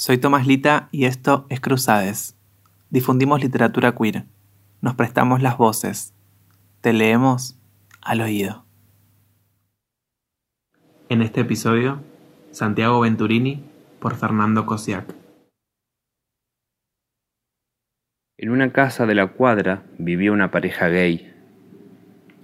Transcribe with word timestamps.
Soy 0.00 0.16
Tomás 0.16 0.46
Lita 0.46 0.88
y 0.92 1.06
esto 1.06 1.44
es 1.48 1.58
Cruzades. 1.58 2.36
Difundimos 2.88 3.42
literatura 3.42 3.96
queer. 3.96 4.26
Nos 4.80 4.94
prestamos 4.94 5.42
las 5.42 5.58
voces. 5.58 6.14
Te 6.80 6.92
leemos 6.92 7.58
al 8.00 8.20
oído. 8.20 8.64
En 11.08 11.20
este 11.20 11.40
episodio, 11.40 12.00
Santiago 12.52 13.00
Venturini 13.00 13.64
por 13.98 14.14
Fernando 14.14 14.66
Cosiac. 14.66 15.12
En 18.36 18.50
una 18.50 18.72
casa 18.72 19.04
de 19.04 19.16
la 19.16 19.26
cuadra 19.26 19.82
vivía 19.98 20.30
una 20.30 20.52
pareja 20.52 20.86
gay. 20.86 21.34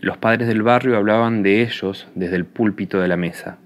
Los 0.00 0.16
padres 0.16 0.48
del 0.48 0.62
barrio 0.62 0.96
hablaban 0.96 1.42
de 1.42 1.60
ellos 1.60 2.08
desde 2.14 2.36
el 2.36 2.46
púlpito 2.46 2.98
de 2.98 3.08
la 3.08 3.18
mesa. 3.18 3.58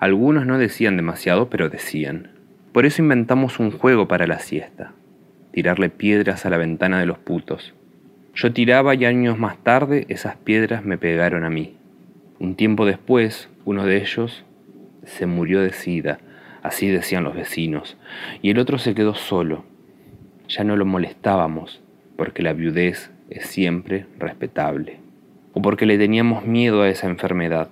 Algunos 0.00 0.46
no 0.46 0.56
decían 0.56 0.96
demasiado, 0.96 1.50
pero 1.50 1.68
decían. 1.68 2.35
Por 2.76 2.84
eso 2.84 3.00
inventamos 3.00 3.58
un 3.58 3.70
juego 3.70 4.06
para 4.06 4.26
la 4.26 4.38
siesta, 4.38 4.92
tirarle 5.50 5.88
piedras 5.88 6.44
a 6.44 6.50
la 6.50 6.58
ventana 6.58 7.00
de 7.00 7.06
los 7.06 7.16
putos. 7.16 7.72
Yo 8.34 8.52
tiraba 8.52 8.94
y 8.94 9.06
años 9.06 9.38
más 9.38 9.56
tarde 9.56 10.04
esas 10.10 10.36
piedras 10.36 10.84
me 10.84 10.98
pegaron 10.98 11.44
a 11.44 11.48
mí. 11.48 11.78
Un 12.38 12.54
tiempo 12.54 12.84
después, 12.84 13.48
uno 13.64 13.86
de 13.86 13.96
ellos 13.96 14.44
se 15.06 15.24
murió 15.24 15.62
de 15.62 15.72
sida, 15.72 16.18
así 16.62 16.88
decían 16.88 17.24
los 17.24 17.34
vecinos, 17.34 17.96
y 18.42 18.50
el 18.50 18.58
otro 18.58 18.76
se 18.76 18.94
quedó 18.94 19.14
solo. 19.14 19.64
Ya 20.46 20.62
no 20.62 20.76
lo 20.76 20.84
molestábamos, 20.84 21.80
porque 22.14 22.42
la 22.42 22.52
viudez 22.52 23.10
es 23.30 23.46
siempre 23.46 24.04
respetable, 24.18 25.00
o 25.54 25.62
porque 25.62 25.86
le 25.86 25.96
teníamos 25.96 26.44
miedo 26.44 26.82
a 26.82 26.90
esa 26.90 27.06
enfermedad. 27.06 27.70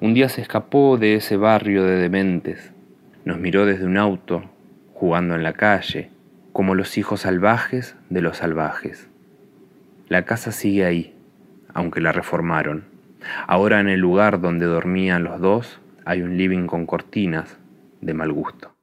Un 0.00 0.14
día 0.14 0.30
se 0.30 0.40
escapó 0.40 0.96
de 0.96 1.16
ese 1.16 1.36
barrio 1.36 1.84
de 1.84 1.96
dementes, 1.96 2.73
nos 3.24 3.38
miró 3.38 3.66
desde 3.66 3.86
un 3.86 3.96
auto, 3.96 4.44
jugando 4.92 5.34
en 5.34 5.42
la 5.42 5.54
calle, 5.54 6.10
como 6.52 6.74
los 6.74 6.98
hijos 6.98 7.20
salvajes 7.22 7.96
de 8.10 8.20
los 8.20 8.38
salvajes. 8.38 9.08
La 10.08 10.24
casa 10.24 10.52
sigue 10.52 10.84
ahí, 10.84 11.14
aunque 11.72 12.00
la 12.00 12.12
reformaron. 12.12 12.84
Ahora 13.46 13.80
en 13.80 13.88
el 13.88 14.00
lugar 14.00 14.40
donde 14.40 14.66
dormían 14.66 15.24
los 15.24 15.40
dos 15.40 15.80
hay 16.04 16.22
un 16.22 16.36
living 16.36 16.66
con 16.66 16.86
cortinas 16.86 17.58
de 18.00 18.14
mal 18.14 18.32
gusto. 18.32 18.74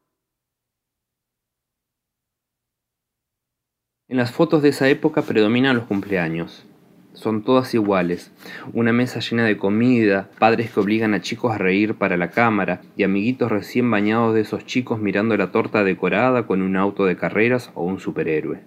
En 4.08 4.17
las 4.17 4.31
fotos 4.31 4.62
de 4.62 4.69
esa 4.69 4.89
época 4.89 5.22
predominan 5.22 5.75
los 5.75 5.86
cumpleaños 5.86 6.67
son 7.14 7.44
todas 7.44 7.73
iguales. 7.73 8.31
Una 8.73 8.94
mesa 8.94 9.20
llena 9.20 9.45
de 9.45 9.58
comida, 9.58 10.30
padres 10.40 10.72
que 10.72 10.80
obligan 10.80 11.14
a 11.14 11.22
chicos 11.22 11.53
a 11.53 11.58
reír 11.58 11.95
para 11.95 12.18
la 12.18 12.31
cámara 12.31 12.81
y 12.95 13.03
amiguitos 13.03 13.52
recién 13.52 13.90
bañados 13.92 14.34
de 14.34 14.42
esos 14.42 14.66
chicos 14.66 15.00
mirando 15.00 15.36
la 15.38 15.52
torta 15.52 15.84
decorada 15.84 16.48
con 16.48 16.62
un 16.62 16.78
auto 16.78 17.06
de 17.06 17.18
carreras 17.18 17.72
o 17.76 17.84
un 17.84 18.00
superhéroe. 18.00 18.59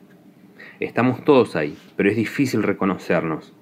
Estamos 0.81 1.25
todos 1.25 1.57
ahí, 1.57 1.79
pero 1.97 2.11
es 2.11 2.17
difícil 2.17 2.63
reconocernos. 2.63 3.53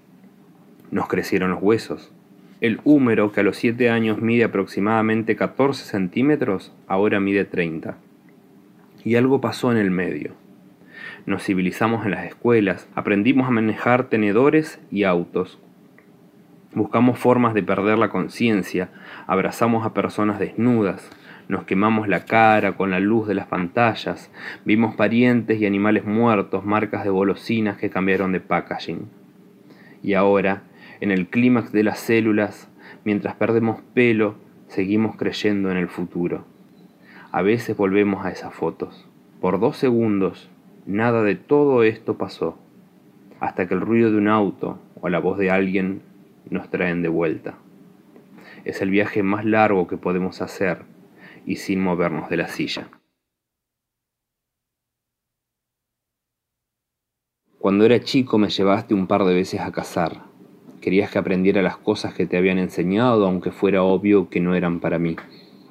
Nos 0.91 1.09
crecieron 1.09 1.51
los 1.51 1.63
huesos. 1.63 2.13
El 2.61 2.81
húmero, 2.85 3.33
que 3.33 3.41
a 3.41 3.43
los 3.43 3.57
7 3.57 3.91
años 3.91 4.21
mide 4.21 4.45
aproximadamente 4.45 5.37
14 5.37 5.85
centímetros, 5.85 6.73
ahora 6.87 7.19
mide 7.21 7.45
30. 7.45 7.97
Y 9.05 9.17
algo 9.17 9.41
pasó 9.41 9.73
en 9.73 9.79
el 9.79 9.91
medio 9.91 10.42
nos 11.27 11.45
civilizamos 11.45 12.05
en 12.05 12.13
las 12.13 12.25
escuelas, 12.25 12.89
aprendimos 12.95 13.47
a 13.47 13.51
manejar 13.51 14.09
tenedores 14.09 14.81
y 14.91 15.05
autos. 15.05 15.59
Buscamos 16.75 17.19
formas 17.19 17.55
de 17.55 17.63
perder 17.63 17.99
la 17.99 18.09
conciencia, 18.09 18.89
abrazamos 19.27 19.85
a 19.85 19.93
personas 19.93 20.39
desnudas, 20.39 21.11
nos 21.49 21.65
quemamos 21.65 22.09
la 22.09 22.25
cara 22.25 22.73
con 22.73 22.91
la 22.91 23.01
luz 23.01 23.29
de 23.29 23.35
las 23.35 23.47
pantallas, 23.47 24.31
vimos 24.65 24.95
parientes 24.95 25.61
y 25.61 25.67
animales 25.67 26.05
muertos, 26.05 26.65
marcas 26.65 27.05
de 27.05 27.11
golosinas 27.11 27.77
que 27.77 27.91
cambiaron 27.91 28.33
de 28.33 28.41
packaging. 28.41 29.09
Y 30.03 30.15
ahora, 30.15 30.63
en 31.01 31.11
el 31.11 31.27
clímax 31.27 31.73
de 31.73 31.85
las 31.85 31.99
células, 31.99 32.69
mientras 33.05 33.35
perdemos 33.35 33.81
pelo, 33.95 34.37
seguimos 34.69 35.17
creyendo 35.17 35.71
en 35.71 35.77
el 35.77 35.89
futuro. 35.89 36.47
A 37.31 37.43
veces 37.43 37.77
volvemos 37.77 38.25
a 38.25 38.31
esas 38.31 38.55
fotos. 38.55 39.09
Por 39.41 39.59
dos 39.59 39.77
segundos 39.77 40.51
Nada 40.87 41.23
de 41.23 41.37
todo 41.37 41.85
esto 41.85 42.19
pasó, 42.19 42.59
hasta 43.39 43.69
que 43.69 43.75
el 43.75 43.81
ruido 43.81 44.11
de 44.11 44.19
un 44.19 44.27
auto 44.27 44.81
o 45.01 45.09
la 45.09 45.21
voz 45.21 45.39
de 45.39 45.51
alguien 45.51 46.03
nos 46.51 46.71
traen 46.71 47.03
de 47.03 47.09
vuelta. 47.09 47.55
Es 48.65 48.83
el 48.83 48.91
viaje 48.91 49.23
más 49.23 49.45
largo 49.45 49.87
que 49.87 49.97
podemos 49.97 50.43
hacer 50.43 50.83
y 51.47 51.57
sin 51.57 51.81
movernos 51.81 52.29
de 52.29 52.37
la 52.37 52.49
silla. 52.49 52.89
Cuando 57.59 57.85
era 57.85 58.01
chico 58.01 58.39
me 58.39 58.49
llevaste 58.49 58.93
un 58.93 59.07
par 59.07 59.25
de 59.25 59.35
veces 59.35 59.61
a 59.61 59.71
cazar. 59.71 60.25
Querías 60.81 61.13
que 61.13 61.19
aprendiera 61.19 61.63
las 61.63 61.77
cosas 61.77 62.13
que 62.13 62.27
te 62.27 62.37
habían 62.37 62.59
enseñado, 62.59 63.25
aunque 63.25 63.53
fuera 63.53 63.85
obvio 63.85 64.29
que 64.29 64.41
no 64.41 64.57
eran 64.57 64.81
para 64.81 64.99
mí. 64.99 65.15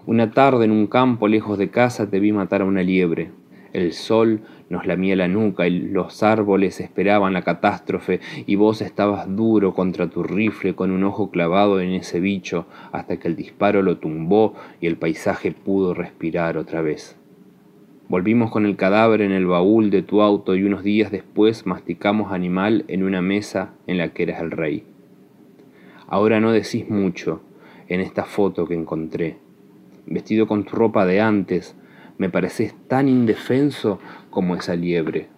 Una 0.05 0.31
tarde 0.31 0.63
en 0.63 0.71
un 0.71 0.87
campo 0.87 1.27
lejos 1.27 1.57
de 1.57 1.69
casa 1.69 2.09
te 2.09 2.21
vi 2.21 2.31
matar 2.31 2.61
a 2.61 2.65
una 2.65 2.81
liebre. 2.81 3.40
El 3.73 3.93
sol 3.93 4.41
nos 4.69 4.85
lamía 4.85 5.15
la 5.15 5.27
nuca 5.27 5.67
y 5.67 5.79
los 5.79 6.23
árboles 6.23 6.79
esperaban 6.79 7.33
la 7.33 7.41
catástrofe 7.41 8.19
y 8.45 8.55
vos 8.55 8.81
estabas 8.81 9.33
duro 9.35 9.73
contra 9.73 10.09
tu 10.09 10.23
rifle 10.23 10.75
con 10.75 10.91
un 10.91 11.03
ojo 11.03 11.31
clavado 11.31 11.79
en 11.79 11.91
ese 11.91 12.19
bicho 12.19 12.65
hasta 12.91 13.17
que 13.17 13.27
el 13.27 13.35
disparo 13.35 13.81
lo 13.81 13.97
tumbó 13.97 14.55
y 14.79 14.87
el 14.87 14.97
paisaje 14.97 15.51
pudo 15.51 15.93
respirar 15.93 16.57
otra 16.57 16.81
vez. 16.81 17.17
Volvimos 18.09 18.51
con 18.51 18.65
el 18.65 18.75
cadáver 18.75 19.21
en 19.21 19.31
el 19.31 19.45
baúl 19.45 19.89
de 19.89 20.01
tu 20.01 20.21
auto 20.21 20.55
y 20.55 20.63
unos 20.63 20.83
días 20.83 21.11
después 21.11 21.65
masticamos 21.65 22.33
animal 22.33 22.83
en 22.89 23.03
una 23.03 23.21
mesa 23.21 23.73
en 23.87 23.97
la 23.97 24.09
que 24.09 24.23
eras 24.23 24.41
el 24.41 24.51
rey. 24.51 24.83
Ahora 26.07 26.41
no 26.41 26.51
decís 26.51 26.89
mucho 26.89 27.41
en 27.87 28.01
esta 28.01 28.25
foto 28.25 28.67
que 28.67 28.73
encontré. 28.73 29.37
Vestido 30.05 30.45
con 30.45 30.65
tu 30.65 30.75
ropa 30.75 31.05
de 31.05 31.21
antes, 31.21 31.73
me 32.21 32.29
pareces 32.29 32.75
tan 32.87 33.09
indefenso 33.09 33.97
como 34.29 34.55
esa 34.55 34.75
liebre, 34.75 35.29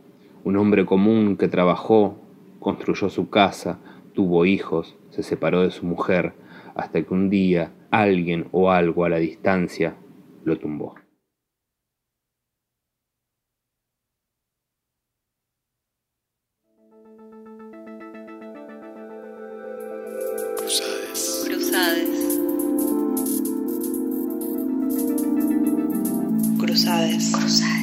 un 0.44 0.58
hombre 0.58 0.86
común 0.86 1.38
que 1.38 1.48
trabajó, 1.48 2.18
construyó 2.60 3.08
su 3.08 3.30
casa, 3.30 3.80
tuvo 4.12 4.46
hijos, 4.46 4.98
se 5.10 5.24
separó 5.24 5.62
de 5.62 5.72
su 5.72 5.86
mujer, 5.86 6.34
hasta 6.76 7.02
que 7.02 7.14
un 7.14 7.30
día 7.30 7.72
alguien 7.90 8.48
o 8.52 8.70
algo 8.70 9.06
a 9.06 9.10
la 9.10 9.20
distancia 9.20 9.96
lo 10.44 10.58
tumbó. 10.58 10.96
Cruzades. 26.94 27.32
Cruzades. 27.32 27.83